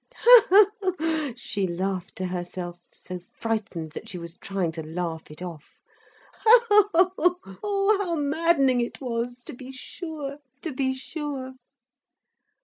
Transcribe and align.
Ha—ha—she 0.15 1.67
laughed 1.67 2.15
to 2.15 2.25
herself, 2.25 2.79
so 2.91 3.19
frightened 3.19 3.91
that 3.91 4.09
she 4.09 4.17
was 4.17 4.35
trying 4.35 4.71
to 4.71 4.81
laugh 4.81 5.29
it 5.29 5.43
off—ha—ha, 5.43 7.07
how 7.61 8.15
maddening 8.15 8.81
it 8.81 8.99
was, 8.99 9.43
to 9.43 9.53
be 9.53 9.71
sure, 9.71 10.39
to 10.63 10.73
be 10.73 10.95
sure! 10.95 11.53